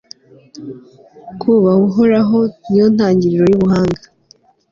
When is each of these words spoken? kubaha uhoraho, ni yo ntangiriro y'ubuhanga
kubaha 1.39 1.79
uhoraho, 1.89 2.37
ni 2.69 2.77
yo 2.79 2.85
ntangiriro 2.95 3.45
y'ubuhanga 3.47 4.01